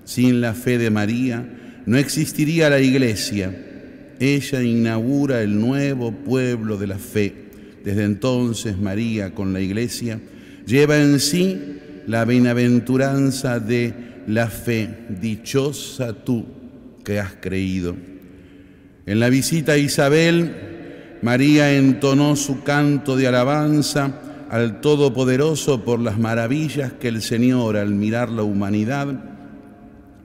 Sin 0.06 0.42
la 0.42 0.54
fe 0.54 0.78
de 0.78 0.90
María 0.90 1.82
no 1.86 1.98
existiría 1.98 2.70
la 2.70 2.80
iglesia. 2.80 3.56
Ella 4.20 4.62
inaugura 4.62 5.42
el 5.42 5.60
nuevo 5.60 6.12
pueblo 6.12 6.78
de 6.78 6.88
la 6.88 6.98
fe 6.98 7.50
desde 7.84 8.04
entonces 8.04 8.78
María 8.78 9.34
con 9.34 9.54
la 9.54 9.62
iglesia 9.62 10.20
lleva 10.66 10.98
en 10.98 11.20
sí 11.20 11.58
la 12.08 12.26
bienaventuranza 12.26 13.60
de 13.60 13.94
la 14.28 14.48
fe. 14.48 14.90
Dichosa 15.22 16.14
tú 16.14 16.46
que 17.04 17.20
has 17.20 17.34
creído. 17.36 17.96
En 19.06 19.20
la 19.20 19.30
visita 19.30 19.74
a 19.74 19.78
Isabel, 19.78 21.18
María 21.22 21.76
entonó 21.76 22.36
su 22.36 22.64
canto 22.64 23.16
de 23.16 23.28
alabanza 23.28 24.22
al 24.50 24.82
Todopoderoso 24.82 25.84
por 25.84 26.00
las 26.00 26.18
maravillas 26.18 26.94
que 26.94 27.08
el 27.08 27.22
Señor, 27.22 27.78
al 27.78 27.94
mirar 27.94 28.30
la 28.30 28.44
humanidad, 28.44 29.08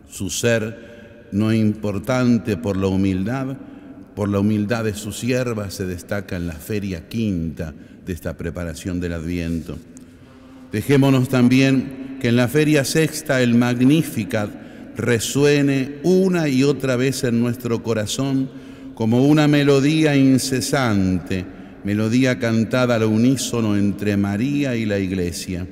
su 0.09 0.31
ser 0.31 1.29
no 1.33 1.53
importante 1.53 2.57
por 2.57 2.77
la 2.77 2.87
humildad, 2.87 3.57
por 4.15 4.29
la 4.29 4.41
humildad 4.41 4.85
de 4.85 4.95
su 4.95 5.13
sierva 5.13 5.71
se 5.71 5.87
destaca 5.87 6.37
en 6.37 6.47
la 6.47 6.55
feria 6.55 7.09
quinta 7.09 7.75
de 8.07 8.13
esta 8.13 8.37
preparación 8.37 9.01
del 9.01 9.13
Adviento. 9.13 9.77
Dejémonos 10.73 11.29
también 11.29 12.19
que 12.21 12.29
en 12.29 12.37
la 12.37 12.49
feria 12.49 12.85
sexta 12.85 13.43
el 13.43 13.55
Magnificat 13.55 14.51
resuene 14.97 15.97
una 16.03 16.49
y 16.49 16.63
otra 16.63 16.97
vez 16.97 17.25
en 17.25 17.41
nuestro 17.41 17.83
corazón 17.83 18.49
como 18.95 19.25
una 19.27 19.49
melodía 19.49 20.17
incesante, 20.17 21.45
melodía 21.85 22.39
cantada 22.39 22.97
al 22.97 23.05
unísono 23.05 23.77
entre 23.77 24.17
María 24.17 24.77
y 24.77 24.87
la 24.87 24.99
Iglesia. 24.99 25.67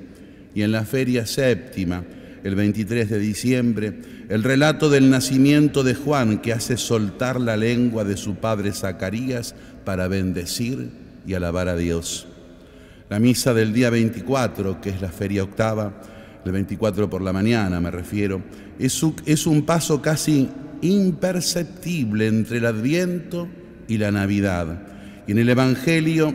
Y 0.54 0.62
en 0.62 0.72
la 0.72 0.84
feria 0.84 1.26
séptima, 1.26 2.04
el 2.44 2.54
23 2.54 3.08
de 3.08 3.18
diciembre, 3.18 3.92
el 4.28 4.42
relato 4.42 4.90
del 4.90 5.10
nacimiento 5.10 5.82
de 5.82 5.94
Juan 5.94 6.38
que 6.38 6.52
hace 6.52 6.76
soltar 6.76 7.40
la 7.40 7.56
lengua 7.56 8.04
de 8.04 8.16
su 8.16 8.36
padre 8.36 8.72
Zacarías 8.72 9.54
para 9.84 10.08
bendecir 10.08 10.90
y 11.26 11.34
alabar 11.34 11.68
a 11.68 11.76
Dios. 11.76 12.26
La 13.08 13.18
misa 13.18 13.54
del 13.54 13.72
día 13.72 13.90
24, 13.90 14.80
que 14.80 14.90
es 14.90 15.00
la 15.00 15.10
feria 15.10 15.42
octava, 15.42 16.00
el 16.44 16.52
24 16.52 17.08
por 17.08 17.22
la 17.22 17.32
mañana 17.32 17.80
me 17.80 17.90
refiero, 17.90 18.42
es 18.78 19.02
un, 19.46 19.62
paso 19.62 20.02
casi 20.02 20.48
imperceptible 20.80 22.26
entre 22.26 22.58
el 22.58 22.66
Adviento 22.66 23.48
y 23.86 23.98
la 23.98 24.10
Navidad. 24.10 24.82
Y 25.26 25.32
en 25.32 25.38
el 25.38 25.48
Evangelio 25.48 26.34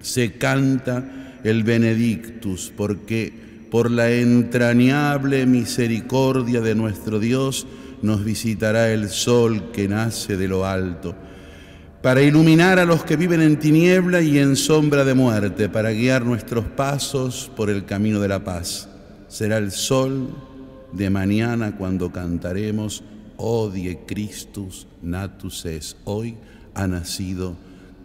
se 0.00 0.32
canta 0.32 1.38
el 1.44 1.64
Benedictus, 1.64 2.72
porque 2.76 3.32
por 3.70 3.90
la 3.90 4.10
entrañable 4.10 5.46
misericordia 5.46 6.60
de 6.60 6.74
nuestro 6.74 7.18
Dios 7.18 7.66
nos 8.02 8.24
visitará 8.24 8.92
el 8.92 9.08
sol 9.08 9.70
que 9.72 9.88
nace 9.88 10.36
de 10.36 10.48
lo 10.48 10.66
alto, 10.66 11.14
para 12.02 12.22
iluminar 12.22 12.78
a 12.78 12.86
los 12.86 13.04
que 13.04 13.16
viven 13.16 13.42
en 13.42 13.58
tiniebla 13.58 14.22
y 14.22 14.38
en 14.38 14.56
sombra 14.56 15.04
de 15.04 15.14
muerte, 15.14 15.68
para 15.68 15.90
guiar 15.90 16.24
nuestros 16.24 16.64
pasos 16.64 17.50
por 17.56 17.68
el 17.68 17.84
camino 17.84 18.20
de 18.20 18.28
la 18.28 18.42
paz. 18.42 18.88
Será 19.28 19.58
el 19.58 19.70
sol 19.70 20.30
de 20.92 21.10
mañana 21.10 21.76
cuando 21.76 22.10
cantaremos 22.10 23.04
Odie 23.36 24.00
Christus 24.06 24.86
natus 25.02 25.64
es. 25.66 25.96
Hoy 26.04 26.36
ha 26.74 26.86
nacido 26.86 27.56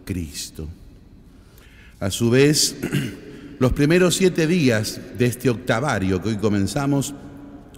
Cristo. 0.06 0.66
A 2.00 2.10
su 2.10 2.30
vez, 2.30 2.76
los 3.58 3.72
primeros 3.74 4.14
siete 4.14 4.46
días 4.46 5.00
de 5.18 5.26
este 5.26 5.50
octavario 5.50 6.22
que 6.22 6.30
hoy 6.30 6.36
comenzamos, 6.36 7.14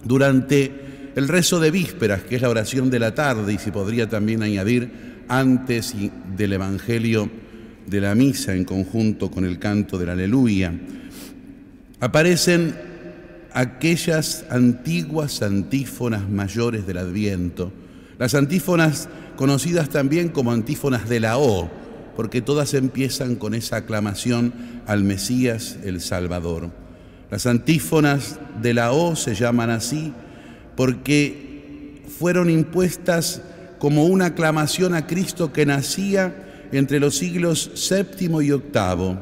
durante 0.05 1.11
el 1.15 1.27
rezo 1.27 1.59
de 1.59 1.71
vísperas, 1.71 2.21
que 2.23 2.37
es 2.37 2.41
la 2.41 2.49
oración 2.49 2.89
de 2.89 2.99
la 2.99 3.13
tarde, 3.13 3.51
y 3.51 3.57
se 3.57 3.73
podría 3.73 4.07
también 4.07 4.43
añadir 4.43 5.23
antes 5.27 5.93
del 6.37 6.53
Evangelio 6.53 7.29
de 7.87 8.01
la 8.01 8.15
misa 8.15 8.55
en 8.55 8.63
conjunto 8.63 9.31
con 9.31 9.43
el 9.43 9.59
canto 9.59 9.97
de 9.97 10.05
la 10.05 10.13
aleluya, 10.13 10.73
aparecen 11.99 12.75
aquellas 13.51 14.45
antiguas 14.49 15.41
antífonas 15.41 16.29
mayores 16.29 16.85
del 16.85 16.97
Adviento, 16.97 17.71
las 18.17 18.35
antífonas 18.35 19.09
conocidas 19.35 19.89
también 19.89 20.29
como 20.29 20.51
antífonas 20.51 21.09
de 21.09 21.19
la 21.19 21.37
O, 21.37 21.69
porque 22.15 22.41
todas 22.41 22.73
empiezan 22.73 23.35
con 23.35 23.53
esa 23.53 23.77
aclamación 23.77 24.53
al 24.85 25.03
Mesías 25.03 25.77
el 25.83 26.01
Salvador. 26.01 26.69
Las 27.31 27.45
antífonas 27.45 28.39
de 28.61 28.73
la 28.73 28.91
O 28.91 29.15
se 29.15 29.35
llaman 29.35 29.69
así 29.69 30.13
porque 30.75 32.01
fueron 32.17 32.49
impuestas 32.49 33.41
como 33.79 34.05
una 34.05 34.27
aclamación 34.27 34.93
a 34.93 35.07
Cristo 35.07 35.53
que 35.53 35.65
nacía 35.65 36.67
entre 36.71 36.99
los 36.99 37.17
siglos 37.17 37.71
séptimo 37.75 38.41
y 38.41 38.51
octavo, 38.51 39.17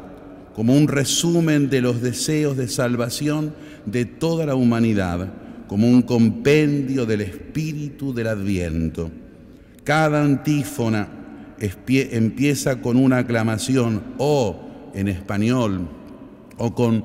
como 0.55 0.75
un 0.75 0.87
resumen 0.87 1.69
de 1.69 1.81
los 1.81 2.01
deseos 2.01 2.57
de 2.57 2.67
salvación 2.67 3.53
de 3.85 4.05
toda 4.05 4.45
la 4.45 4.55
humanidad, 4.55 5.29
como 5.67 5.87
un 5.87 6.01
compendio 6.01 7.05
del 7.05 7.21
espíritu 7.21 8.13
del 8.13 8.27
adviento. 8.27 9.11
Cada 9.83 10.23
antífona 10.23 11.07
empieza 11.59 12.81
con 12.81 12.97
una 12.97 13.19
aclamación 13.19 14.03
o 14.17 14.91
en 14.93 15.07
español 15.07 15.87
o 16.57 16.73
con 16.73 17.03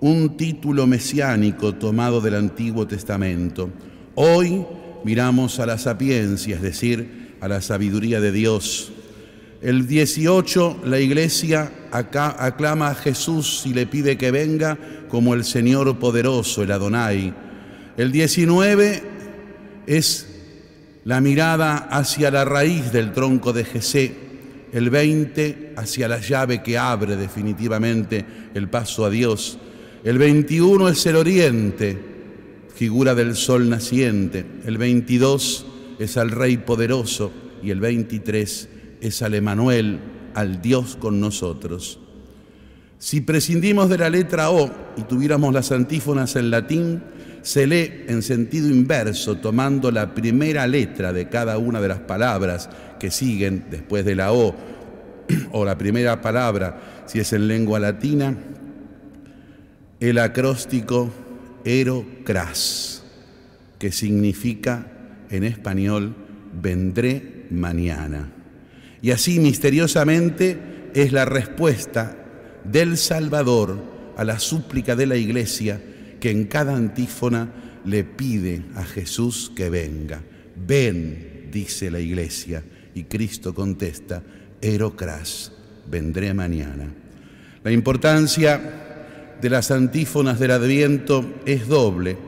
un 0.00 0.36
título 0.36 0.86
mesiánico 0.86 1.74
tomado 1.74 2.20
del 2.20 2.34
Antiguo 2.34 2.86
Testamento. 2.86 3.70
Hoy 4.14 4.64
miramos 5.04 5.58
a 5.58 5.66
la 5.66 5.78
sapiencia, 5.78 6.56
es 6.56 6.62
decir, 6.62 7.36
a 7.40 7.48
la 7.48 7.60
sabiduría 7.60 8.20
de 8.20 8.32
Dios. 8.32 8.92
El 9.62 9.86
18 9.86 10.82
la 10.84 11.00
iglesia 11.00 11.72
aclama 11.90 12.88
a 12.88 12.94
Jesús 12.94 13.62
y 13.64 13.72
le 13.72 13.86
pide 13.86 14.18
que 14.18 14.30
venga 14.30 14.78
como 15.08 15.34
el 15.34 15.44
Señor 15.44 15.98
poderoso, 15.98 16.62
el 16.62 16.72
Adonai. 16.72 17.34
El 17.96 18.12
19 18.12 19.02
es 19.86 20.35
la 21.06 21.20
mirada 21.20 21.76
hacia 21.76 22.32
la 22.32 22.44
raíz 22.44 22.90
del 22.90 23.12
tronco 23.12 23.52
de 23.52 23.64
Jesé, 23.64 24.12
el 24.72 24.90
20 24.90 25.74
hacia 25.76 26.08
la 26.08 26.18
llave 26.18 26.64
que 26.64 26.76
abre 26.76 27.14
definitivamente 27.14 28.26
el 28.54 28.68
paso 28.68 29.04
a 29.04 29.10
Dios. 29.10 29.56
El 30.02 30.18
21 30.18 30.88
es 30.88 31.06
el 31.06 31.14
oriente, 31.14 31.96
figura 32.74 33.14
del 33.14 33.36
sol 33.36 33.68
naciente. 33.70 34.44
El 34.66 34.78
22 34.78 35.66
es 36.00 36.16
al 36.16 36.32
Rey 36.32 36.56
poderoso 36.56 37.30
y 37.62 37.70
el 37.70 37.78
23 37.78 38.68
es 39.00 39.22
al 39.22 39.34
Emanuel, 39.34 40.00
al 40.34 40.60
Dios 40.60 40.96
con 40.96 41.20
nosotros. 41.20 42.00
Si 42.98 43.20
prescindimos 43.20 43.88
de 43.88 43.98
la 43.98 44.10
letra 44.10 44.50
O 44.50 44.72
y 44.96 45.02
tuviéramos 45.02 45.54
las 45.54 45.70
antífonas 45.70 46.34
en 46.34 46.50
latín, 46.50 47.00
se 47.46 47.64
lee 47.64 48.02
en 48.08 48.22
sentido 48.22 48.68
inverso, 48.68 49.36
tomando 49.36 49.92
la 49.92 50.12
primera 50.12 50.66
letra 50.66 51.12
de 51.12 51.28
cada 51.28 51.58
una 51.58 51.80
de 51.80 51.86
las 51.86 52.00
palabras 52.00 52.68
que 52.98 53.12
siguen 53.12 53.66
después 53.70 54.04
de 54.04 54.16
la 54.16 54.32
O, 54.32 54.52
o 55.52 55.64
la 55.64 55.78
primera 55.78 56.20
palabra, 56.20 57.04
si 57.06 57.20
es 57.20 57.32
en 57.32 57.46
lengua 57.46 57.78
latina, 57.78 58.36
el 60.00 60.18
acróstico 60.18 61.08
erocras, 61.64 63.04
que 63.78 63.92
significa 63.92 64.88
en 65.30 65.44
español 65.44 66.16
vendré 66.60 67.44
mañana. 67.50 68.28
Y 69.00 69.12
así 69.12 69.38
misteriosamente 69.38 70.90
es 70.94 71.12
la 71.12 71.24
respuesta 71.24 72.16
del 72.64 72.96
Salvador 72.96 73.78
a 74.16 74.24
la 74.24 74.40
súplica 74.40 74.96
de 74.96 75.06
la 75.06 75.14
Iglesia 75.14 75.80
que 76.26 76.32
en 76.32 76.46
cada 76.46 76.74
antífona 76.74 77.48
le 77.84 78.02
pide 78.02 78.64
a 78.74 78.82
Jesús 78.82 79.52
que 79.54 79.70
venga. 79.70 80.20
Ven, 80.56 81.50
dice 81.52 81.88
la 81.88 82.00
Iglesia, 82.00 82.64
y 82.96 83.04
Cristo 83.04 83.54
contesta, 83.54 84.24
Erocras, 84.60 85.52
vendré 85.88 86.34
mañana. 86.34 86.92
La 87.62 87.70
importancia 87.70 89.36
de 89.40 89.48
las 89.48 89.70
antífonas 89.70 90.40
del 90.40 90.50
Adviento 90.50 91.24
es 91.46 91.68
doble. 91.68 92.18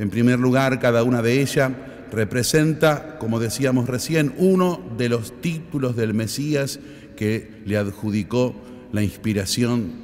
En 0.00 0.10
primer 0.10 0.40
lugar, 0.40 0.80
cada 0.80 1.04
una 1.04 1.22
de 1.22 1.40
ellas 1.40 1.70
representa, 2.10 3.18
como 3.20 3.38
decíamos 3.38 3.88
recién, 3.88 4.34
uno 4.36 4.82
de 4.98 5.10
los 5.10 5.40
títulos 5.40 5.94
del 5.94 6.12
Mesías 6.12 6.80
que 7.14 7.62
le 7.66 7.76
adjudicó 7.76 8.52
la 8.90 9.04
inspiración 9.04 10.03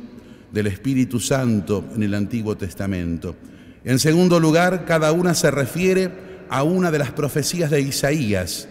del 0.52 0.66
Espíritu 0.66 1.20
Santo 1.20 1.84
en 1.94 2.02
el 2.02 2.14
Antiguo 2.14 2.56
Testamento. 2.56 3.36
En 3.84 3.98
segundo 3.98 4.40
lugar, 4.40 4.84
cada 4.84 5.12
una 5.12 5.34
se 5.34 5.50
refiere 5.50 6.10
a 6.48 6.62
una 6.62 6.90
de 6.90 6.98
las 6.98 7.12
profecías 7.12 7.70
de 7.70 7.80
Isaías 7.80 8.68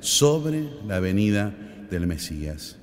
sobre 0.00 0.68
la 0.86 1.00
venida 1.00 1.52
del 1.90 2.06
Mesías. 2.06 2.76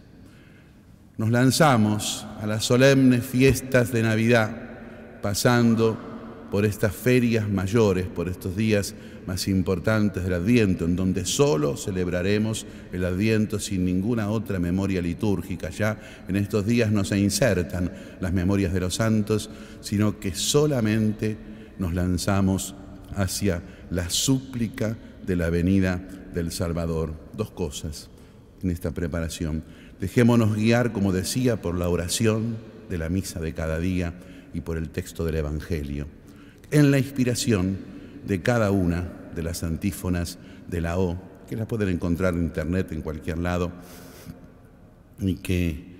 Nos 1.17 1.31
lanzamos 1.31 2.25
a 2.41 2.47
las 2.47 2.63
solemnes 2.63 3.25
fiestas 3.25 3.91
de 3.91 4.03
Navidad, 4.03 4.51
pasando 5.21 5.97
por 6.51 6.65
estas 6.65 6.95
ferias 6.95 7.49
mayores, 7.49 8.07
por 8.07 8.29
estos 8.29 8.55
días 8.55 8.93
más 9.27 9.47
importantes 9.49 10.23
del 10.23 10.33
Adviento, 10.33 10.85
en 10.85 10.95
donde 10.95 11.25
solo 11.25 11.75
celebraremos 11.75 12.65
el 12.93 13.03
Adviento 13.03 13.59
sin 13.59 13.83
ninguna 13.83 14.29
otra 14.29 14.57
memoria 14.57 15.01
litúrgica. 15.01 15.69
Ya 15.69 15.99
en 16.27 16.37
estos 16.37 16.65
días 16.65 16.91
no 16.91 17.03
se 17.03 17.19
insertan 17.19 17.91
las 18.21 18.31
memorias 18.31 18.73
de 18.73 18.79
los 18.79 18.95
santos, 18.95 19.49
sino 19.81 20.19
que 20.19 20.33
solamente 20.33 21.37
nos 21.77 21.93
lanzamos 21.93 22.73
hacia 23.15 23.61
la 23.91 24.09
súplica 24.09 24.97
de 25.25 25.35
la 25.35 25.49
venida 25.49 26.01
del 26.33 26.51
Salvador. 26.51 27.13
Dos 27.35 27.51
cosas 27.51 28.09
en 28.63 28.71
esta 28.71 28.91
preparación. 28.91 29.63
Dejémonos 29.99 30.55
guiar, 30.55 30.93
como 30.93 31.11
decía, 31.11 31.61
por 31.61 31.77
la 31.77 31.89
oración 31.89 32.55
de 32.89 32.97
la 32.97 33.09
misa 33.09 33.41
de 33.41 33.53
cada 33.53 33.79
día 33.79 34.13
y 34.53 34.61
por 34.61 34.77
el 34.77 34.89
texto 34.89 35.25
del 35.25 35.35
Evangelio. 35.35 36.07
En 36.71 36.91
la 36.91 36.97
inspiración, 36.97 37.96
de 38.27 38.41
cada 38.41 38.71
una 38.71 39.09
de 39.33 39.41
las 39.41 39.63
antífonas 39.63 40.37
de 40.67 40.81
la 40.81 40.99
O, 40.99 41.17
que 41.47 41.55
la 41.55 41.67
pueden 41.67 41.89
encontrar 41.89 42.33
en 42.33 42.43
internet 42.43 42.91
en 42.91 43.01
cualquier 43.01 43.37
lado, 43.37 43.71
y 45.19 45.35
que 45.35 45.95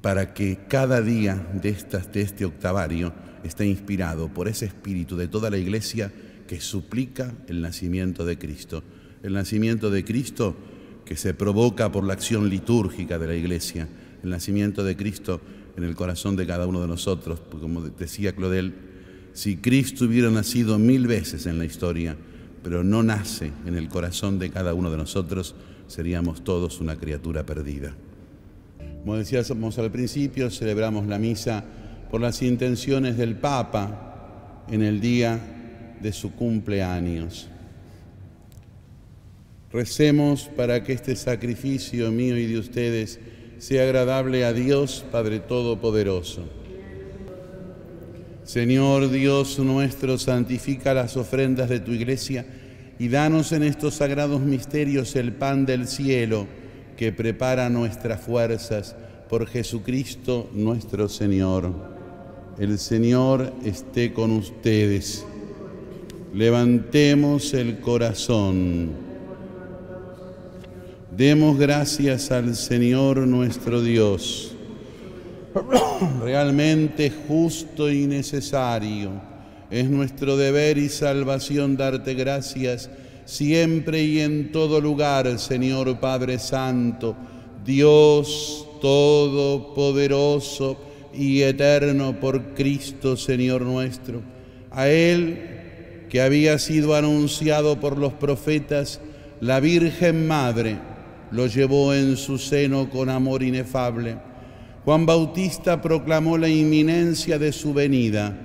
para 0.00 0.32
que 0.32 0.60
cada 0.68 1.02
día 1.02 1.46
de, 1.60 1.68
estas, 1.68 2.12
de 2.12 2.22
este 2.22 2.44
octavario 2.44 3.12
esté 3.44 3.66
inspirado 3.66 4.28
por 4.28 4.48
ese 4.48 4.64
espíritu 4.64 5.16
de 5.16 5.28
toda 5.28 5.50
la 5.50 5.58
iglesia 5.58 6.12
que 6.48 6.60
suplica 6.60 7.34
el 7.48 7.60
nacimiento 7.60 8.24
de 8.24 8.38
Cristo. 8.38 8.82
El 9.22 9.34
nacimiento 9.34 9.90
de 9.90 10.04
Cristo 10.04 10.56
que 11.04 11.16
se 11.16 11.34
provoca 11.34 11.92
por 11.92 12.04
la 12.04 12.14
acción 12.14 12.48
litúrgica 12.48 13.18
de 13.18 13.26
la 13.26 13.34
iglesia, 13.34 13.88
el 14.22 14.30
nacimiento 14.30 14.84
de 14.84 14.96
Cristo 14.96 15.40
en 15.76 15.84
el 15.84 15.94
corazón 15.94 16.36
de 16.36 16.46
cada 16.46 16.66
uno 16.66 16.80
de 16.80 16.88
nosotros, 16.88 17.40
como 17.50 17.82
decía 17.82 18.34
Claudel, 18.34 18.74
si 19.36 19.58
Cristo 19.58 20.06
hubiera 20.06 20.30
nacido 20.30 20.78
mil 20.78 21.06
veces 21.06 21.44
en 21.44 21.58
la 21.58 21.66
historia, 21.66 22.16
pero 22.62 22.82
no 22.82 23.02
nace 23.02 23.52
en 23.66 23.76
el 23.76 23.86
corazón 23.90 24.38
de 24.38 24.48
cada 24.48 24.72
uno 24.72 24.90
de 24.90 24.96
nosotros, 24.96 25.54
seríamos 25.88 26.42
todos 26.42 26.80
una 26.80 26.96
criatura 26.96 27.44
perdida. 27.44 27.94
Como 29.00 29.18
decíamos 29.18 29.78
al 29.78 29.90
principio, 29.90 30.50
celebramos 30.50 31.06
la 31.06 31.18
misa 31.18 31.62
por 32.10 32.22
las 32.22 32.40
intenciones 32.40 33.18
del 33.18 33.36
Papa 33.36 34.64
en 34.70 34.80
el 34.80 35.02
día 35.02 35.96
de 36.00 36.12
su 36.14 36.32
cumpleaños. 36.32 37.48
Recemos 39.70 40.48
para 40.56 40.82
que 40.82 40.94
este 40.94 41.14
sacrificio 41.14 42.10
mío 42.10 42.38
y 42.38 42.46
de 42.46 42.58
ustedes 42.58 43.20
sea 43.58 43.82
agradable 43.82 44.46
a 44.46 44.54
Dios 44.54 45.04
Padre 45.12 45.40
Todopoderoso. 45.40 46.65
Señor 48.46 49.10
Dios 49.10 49.58
nuestro, 49.58 50.18
santifica 50.18 50.94
las 50.94 51.16
ofrendas 51.16 51.68
de 51.68 51.80
tu 51.80 51.90
iglesia 51.90 52.46
y 52.96 53.08
danos 53.08 53.50
en 53.50 53.64
estos 53.64 53.96
sagrados 53.96 54.40
misterios 54.40 55.16
el 55.16 55.32
pan 55.32 55.66
del 55.66 55.88
cielo 55.88 56.46
que 56.96 57.10
prepara 57.10 57.68
nuestras 57.68 58.20
fuerzas 58.20 58.94
por 59.28 59.48
Jesucristo 59.48 60.48
nuestro 60.54 61.08
Señor. 61.08 61.72
El 62.56 62.78
Señor 62.78 63.52
esté 63.64 64.12
con 64.12 64.30
ustedes. 64.30 65.26
Levantemos 66.32 67.52
el 67.52 67.80
corazón. 67.80 68.90
Demos 71.16 71.58
gracias 71.58 72.30
al 72.30 72.54
Señor 72.54 73.26
nuestro 73.26 73.82
Dios. 73.82 74.55
Realmente 76.22 77.10
justo 77.28 77.90
y 77.90 78.06
necesario 78.06 79.10
es 79.70 79.88
nuestro 79.88 80.36
deber 80.36 80.78
y 80.78 80.88
salvación 80.88 81.76
darte 81.76 82.14
gracias 82.14 82.88
siempre 83.24 84.04
y 84.04 84.20
en 84.20 84.52
todo 84.52 84.80
lugar, 84.80 85.38
Señor 85.38 85.98
Padre 85.98 86.38
Santo, 86.38 87.16
Dios 87.64 88.68
Todopoderoso 88.80 90.76
y 91.14 91.42
eterno 91.42 92.20
por 92.20 92.54
Cristo, 92.54 93.16
Señor 93.16 93.62
nuestro. 93.62 94.20
A 94.70 94.88
Él 94.88 96.06
que 96.10 96.20
había 96.20 96.58
sido 96.58 96.94
anunciado 96.94 97.80
por 97.80 97.96
los 97.98 98.12
profetas, 98.12 99.00
la 99.40 99.60
Virgen 99.60 100.28
Madre 100.28 100.76
lo 101.30 101.46
llevó 101.46 101.94
en 101.94 102.16
su 102.16 102.38
seno 102.38 102.90
con 102.90 103.08
amor 103.08 103.42
inefable. 103.42 104.18
Juan 104.86 105.04
Bautista 105.04 105.82
proclamó 105.82 106.38
la 106.38 106.48
inminencia 106.48 107.40
de 107.40 107.50
su 107.50 107.74
venida 107.74 108.38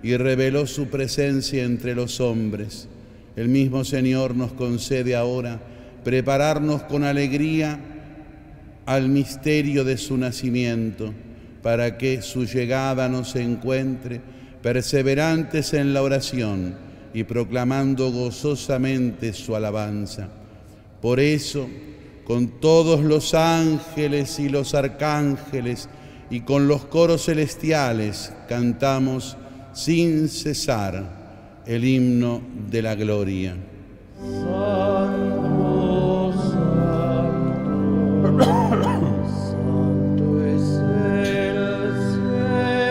y 0.00 0.16
reveló 0.16 0.64
su 0.68 0.86
presencia 0.86 1.64
entre 1.64 1.96
los 1.96 2.20
hombres. 2.20 2.86
El 3.34 3.48
mismo 3.48 3.82
Señor 3.84 4.36
nos 4.36 4.52
concede 4.52 5.16
ahora 5.16 5.60
prepararnos 6.04 6.84
con 6.84 7.02
alegría 7.02 7.80
al 8.86 9.08
misterio 9.08 9.82
de 9.82 9.96
su 9.96 10.16
nacimiento, 10.16 11.12
para 11.64 11.98
que 11.98 12.22
su 12.22 12.44
llegada 12.44 13.08
nos 13.08 13.34
encuentre 13.34 14.20
perseverantes 14.62 15.74
en 15.74 15.94
la 15.94 16.02
oración 16.02 16.76
y 17.12 17.24
proclamando 17.24 18.12
gozosamente 18.12 19.32
su 19.32 19.56
alabanza. 19.56 20.28
Por 21.02 21.18
eso, 21.18 21.68
con 22.28 22.60
todos 22.60 23.00
los 23.00 23.32
ángeles 23.32 24.38
y 24.38 24.50
los 24.50 24.74
arcángeles 24.74 25.88
y 26.28 26.42
con 26.42 26.68
los 26.68 26.84
coros 26.84 27.24
celestiales 27.24 28.34
cantamos 28.46 29.38
sin 29.72 30.28
cesar 30.28 31.62
el 31.64 31.86
himno 31.86 32.42
de 32.70 32.82
la 32.82 32.94
gloria. 32.94 33.56
Santo, 34.20 35.54
santo, 36.52 37.78
santo 39.48 40.44
es 40.44 40.62
el 41.24 41.94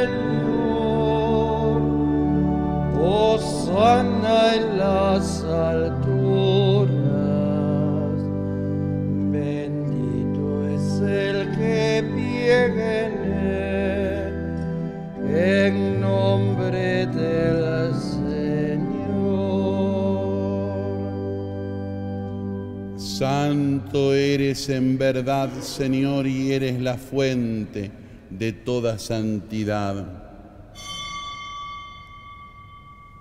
Señor. 0.02 0.58
Hosanna 3.00 4.56
en 4.56 4.80
las 4.80 5.43
eres 24.48 24.70
en 24.70 24.98
verdad, 24.98 25.62
Señor, 25.62 26.26
y 26.26 26.54
eres 26.54 26.80
la 26.80 26.98
fuente 26.98 27.92
de 28.30 28.54
toda 28.54 28.98
santidad. 28.98 30.24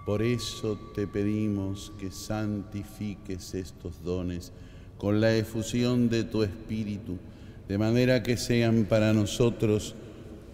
Por 0.05 0.23
eso 0.23 0.79
te 0.95 1.09
pedimos 1.09 1.93
que 1.99 2.13
santifiques 2.13 3.55
estos 3.55 4.05
dones 4.05 4.53
con 4.99 5.21
la 5.21 5.35
efusión 5.35 6.09
de 6.09 6.23
tu 6.23 6.45
Espíritu, 6.45 7.19
de 7.67 7.77
manera 7.77 8.23
que 8.23 8.37
sean 8.37 8.87
para 8.89 9.13
nosotros 9.13 9.97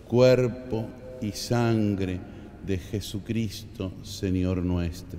cuerpo 0.08 0.88
y 1.20 1.32
sangre 1.32 2.18
de 2.66 2.78
Jesucristo, 2.78 3.92
Señor 4.02 4.64
nuestro. 4.64 5.18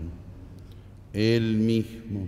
Él 1.13 1.57
mismo, 1.57 2.27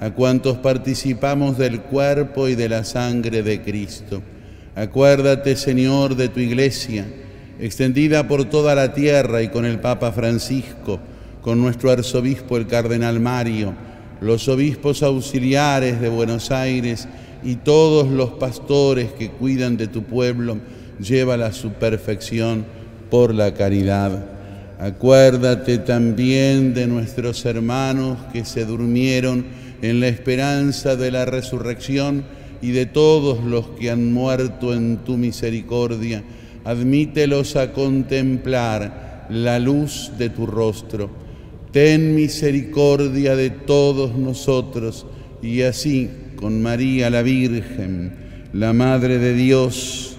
a 0.00 0.10
cuantos 0.10 0.58
participamos 0.58 1.58
del 1.58 1.80
cuerpo 1.80 2.48
y 2.48 2.54
de 2.54 2.68
la 2.68 2.84
sangre 2.84 3.42
de 3.42 3.62
Cristo. 3.62 4.22
Acuérdate, 4.74 5.56
Señor, 5.56 6.16
de 6.16 6.28
tu 6.28 6.40
iglesia, 6.40 7.06
extendida 7.60 8.26
por 8.26 8.44
toda 8.46 8.74
la 8.74 8.92
tierra 8.92 9.42
y 9.42 9.48
con 9.48 9.64
el 9.64 9.78
Papa 9.78 10.12
Francisco, 10.12 10.98
con 11.42 11.60
nuestro 11.60 11.90
arzobispo 11.90 12.56
el 12.56 12.66
Cardenal 12.66 13.20
Mario, 13.20 13.74
los 14.20 14.48
obispos 14.48 15.02
auxiliares 15.02 16.00
de 16.00 16.08
Buenos 16.08 16.50
Aires 16.50 17.06
y 17.44 17.56
todos 17.56 18.08
los 18.08 18.30
pastores 18.30 19.12
que 19.12 19.30
cuidan 19.30 19.76
de 19.76 19.86
tu 19.86 20.02
pueblo, 20.02 20.58
llévala 20.98 21.46
a 21.46 21.52
su 21.52 21.70
perfección 21.72 22.64
por 23.10 23.34
la 23.34 23.54
caridad. 23.54 24.26
Acuérdate 24.78 25.78
también 25.78 26.74
de 26.74 26.86
nuestros 26.86 27.44
hermanos 27.44 28.18
que 28.32 28.44
se 28.44 28.64
durmieron 28.64 29.44
en 29.84 30.00
la 30.00 30.08
esperanza 30.08 30.96
de 30.96 31.10
la 31.10 31.24
resurrección 31.24 32.24
y 32.60 32.72
de 32.72 32.86
todos 32.86 33.44
los 33.44 33.68
que 33.78 33.90
han 33.90 34.12
muerto 34.12 34.74
en 34.74 34.98
tu 34.98 35.16
misericordia. 35.16 36.22
Admítelos 36.64 37.56
a 37.56 37.72
contemplar 37.72 39.26
la 39.30 39.58
luz 39.58 40.12
de 40.18 40.30
tu 40.30 40.46
rostro 40.46 41.24
ten 41.74 42.14
misericordia 42.14 43.34
de 43.34 43.50
todos 43.50 44.14
nosotros 44.14 45.06
y 45.42 45.62
así 45.62 46.08
con 46.36 46.62
María 46.62 47.10
la 47.10 47.22
Virgen, 47.22 48.12
la 48.52 48.72
Madre 48.72 49.18
de 49.18 49.34
Dios, 49.34 50.14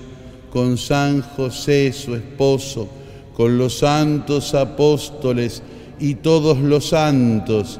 con 0.49 0.77
San 0.77 1.21
José 1.21 1.93
su 1.93 2.13
esposo, 2.13 2.89
con 3.33 3.57
los 3.57 3.77
santos 3.77 4.53
apóstoles 4.53 5.63
y 5.97 6.15
todos 6.15 6.57
los 6.57 6.89
santos 6.89 7.79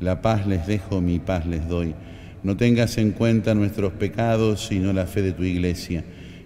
la 0.00 0.22
paz 0.22 0.46
les 0.46 0.66
dejo, 0.66 1.00
mi 1.00 1.18
paz 1.18 1.46
les 1.46 1.68
doy. 1.68 1.94
No 2.42 2.56
tengas 2.56 2.98
en 2.98 3.12
cuenta 3.12 3.54
nuestros 3.54 3.92
pecados, 3.92 4.66
sino 4.66 4.92
la 4.92 5.06
fe 5.06 5.22
de 5.22 5.32
tu 5.32 5.44
iglesia 5.44 6.04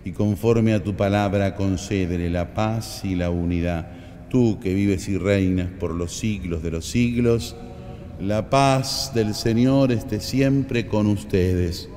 y 0.09 0.13
conforme 0.13 0.73
a 0.73 0.83
tu 0.83 0.95
palabra 0.95 1.55
concédele 1.55 2.31
la 2.31 2.55
paz 2.55 3.03
y 3.05 3.15
la 3.15 3.29
unidad. 3.29 3.89
Tú 4.31 4.59
que 4.59 4.73
vives 4.73 5.07
y 5.09 5.19
reinas 5.19 5.69
por 5.79 5.95
los 5.95 6.17
siglos 6.17 6.63
de 6.63 6.71
los 6.71 6.87
siglos, 6.87 7.57
la 8.19 8.49
paz 8.49 9.13
del 9.15 9.35
Señor 9.35 9.93
esté 9.93 10.21
siempre 10.21 10.87
con 10.87 11.07
ustedes. 11.07 11.91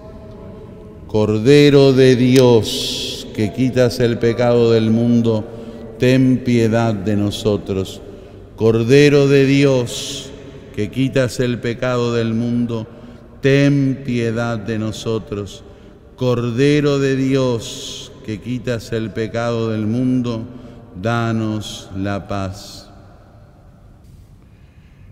Cordero 1.08 1.94
de 1.94 2.18
Dios, 2.18 3.28
que 3.34 3.54
quitas 3.54 4.00
el 4.02 4.18
pecado 4.18 4.72
del 4.72 4.92
mundo, 4.92 5.48
ten 5.98 6.44
piedad 6.44 6.94
de 6.94 7.16
nosotros. 7.16 8.02
Cordero 8.58 9.28
de 9.30 9.46
Dios, 9.46 10.31
que 10.82 10.90
quitas 10.90 11.40
el 11.40 11.60
pecado 11.60 12.16
del 12.16 12.34
mundo, 12.34 12.88
ten 13.40 14.02
piedad 14.04 14.58
de 14.58 14.80
nosotros. 14.80 15.64
Cordero 16.16 16.98
de 16.98 17.16
Dios, 17.16 18.12
que 18.26 18.42
quitas 18.42 18.92
el 18.92 19.12
pecado 19.12 19.70
del 19.70 19.86
mundo, 19.86 20.44
danos 21.00 21.92
la 21.96 22.28
paz. 22.28 22.90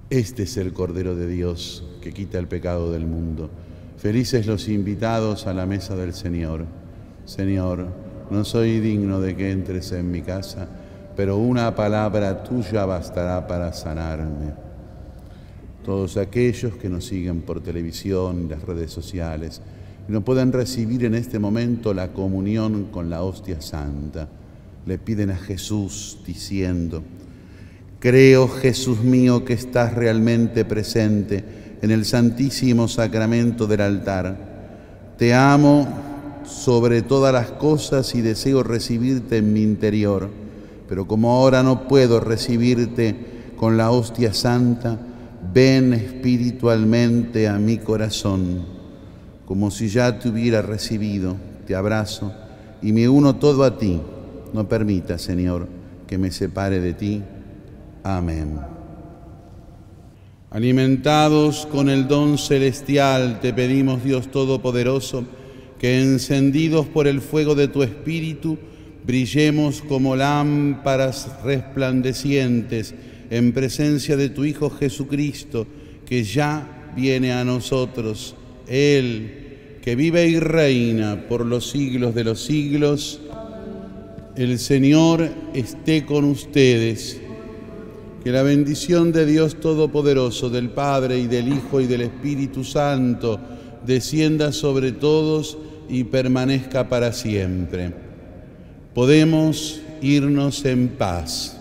Este 0.09 0.41
es 0.41 0.57
el 0.57 0.73
Cordero 0.73 1.15
de 1.15 1.27
Dios, 1.27 1.83
que 2.01 2.13
quita 2.13 2.39
el 2.39 2.47
pecado 2.47 2.91
del 2.91 3.05
mundo. 3.05 3.51
Felices 3.97 4.47
los 4.47 4.69
invitados 4.69 5.45
a 5.45 5.53
la 5.53 5.67
mesa 5.67 5.95
del 5.95 6.15
Señor. 6.15 6.65
Señor, 7.25 7.85
no 8.31 8.43
soy 8.43 8.79
digno 8.79 9.21
de 9.21 9.35
que 9.35 9.51
entres 9.51 9.91
en 9.91 10.09
mi 10.09 10.23
casa, 10.23 10.67
pero 11.15 11.37
una 11.37 11.75
palabra 11.75 12.41
tuya 12.41 12.85
bastará 12.87 13.45
para 13.45 13.71
sanarme. 13.71 14.68
Todos 15.89 16.17
aquellos 16.17 16.75
que 16.75 16.87
nos 16.87 17.05
siguen 17.05 17.41
por 17.41 17.61
televisión, 17.61 18.45
las 18.47 18.61
redes 18.61 18.91
sociales, 18.91 19.59
no 20.07 20.23
pueden 20.23 20.53
recibir 20.53 21.03
en 21.03 21.15
este 21.15 21.39
momento 21.39 21.95
la 21.95 22.09
comunión 22.09 22.89
con 22.91 23.09
la 23.09 23.23
hostia 23.23 23.59
santa. 23.59 24.29
Le 24.85 24.99
piden 24.99 25.31
a 25.31 25.35
Jesús 25.35 26.19
diciendo, 26.27 27.01
creo 27.97 28.47
Jesús 28.47 29.01
mío 29.01 29.43
que 29.43 29.53
estás 29.53 29.95
realmente 29.95 30.63
presente 30.63 31.43
en 31.81 31.89
el 31.89 32.05
santísimo 32.05 32.87
sacramento 32.87 33.65
del 33.65 33.81
altar. 33.81 35.15
Te 35.17 35.33
amo 35.33 35.87
sobre 36.45 37.01
todas 37.01 37.33
las 37.33 37.49
cosas 37.49 38.13
y 38.13 38.21
deseo 38.21 38.61
recibirte 38.61 39.37
en 39.37 39.53
mi 39.53 39.63
interior, 39.63 40.29
pero 40.87 41.07
como 41.07 41.31
ahora 41.31 41.63
no 41.63 41.87
puedo 41.87 42.19
recibirte 42.19 43.15
con 43.57 43.75
la 43.75 43.89
hostia 43.89 44.35
santa, 44.35 45.07
ven 45.53 45.93
espiritualmente 45.93 47.47
a 47.47 47.57
mi 47.57 47.77
corazón 47.77 48.79
como 49.49 49.71
si 49.71 49.87
ya 49.87 50.19
te 50.19 50.29
hubiera 50.29 50.61
recibido, 50.61 51.35
te 51.65 51.73
abrazo 51.73 52.31
y 52.83 52.91
me 52.91 53.09
uno 53.09 53.37
todo 53.37 53.63
a 53.63 53.79
ti. 53.79 53.99
No 54.53 54.69
permita, 54.69 55.17
Señor, 55.17 55.67
que 56.05 56.19
me 56.19 56.29
separe 56.29 56.79
de 56.79 56.93
ti. 56.93 57.23
Amén. 58.03 58.59
Alimentados 60.51 61.65
con 61.65 61.89
el 61.89 62.07
don 62.07 62.37
celestial, 62.37 63.39
te 63.39 63.51
pedimos, 63.51 64.03
Dios 64.03 64.29
Todopoderoso, 64.29 65.23
que 65.79 65.99
encendidos 65.99 66.85
por 66.85 67.07
el 67.07 67.19
fuego 67.19 67.55
de 67.55 67.67
tu 67.67 67.81
Espíritu, 67.81 68.59
brillemos 69.03 69.81
como 69.81 70.15
lámparas 70.15 71.27
resplandecientes 71.43 72.93
en 73.29 73.51
presencia 73.51 74.17
de 74.17 74.29
tu 74.29 74.45
Hijo 74.45 74.69
Jesucristo, 74.69 75.67
que 76.05 76.23
ya 76.23 76.91
viene 76.95 77.31
a 77.31 77.43
nosotros, 77.43 78.35
Él, 78.67 79.77
que 79.81 79.95
vive 79.95 80.27
y 80.27 80.39
reina 80.39 81.27
por 81.27 81.45
los 81.45 81.69
siglos 81.69 82.15
de 82.15 82.23
los 82.23 82.43
siglos. 82.43 83.21
El 84.35 84.59
Señor 84.59 85.29
esté 85.53 86.05
con 86.05 86.25
ustedes. 86.25 87.19
Que 88.23 88.31
la 88.31 88.43
bendición 88.43 89.13
de 89.13 89.25
Dios 89.25 89.59
Todopoderoso, 89.61 90.49
del 90.49 90.69
Padre 90.69 91.19
y 91.19 91.27
del 91.27 91.47
Hijo 91.47 91.79
y 91.79 91.87
del 91.87 92.01
Espíritu 92.01 92.65
Santo, 92.65 93.39
descienda 93.85 94.51
sobre 94.51 94.91
todos 94.91 95.57
y 95.87 96.03
permanezca 96.03 96.89
para 96.89 97.13
siempre. 97.13 97.93
Podemos 98.93 99.81
irnos 100.01 100.65
en 100.65 100.89
paz. 100.89 101.58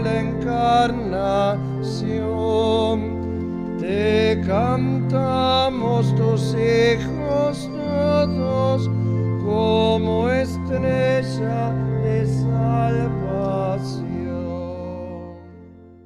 la 0.00 0.20
encarnación, 0.20 1.56
te 3.80 4.42
cantamos 4.46 6.14
tus 6.14 6.54
hijos 6.54 7.70
todos 7.72 8.90
como 9.42 10.28
estrella 10.28 11.72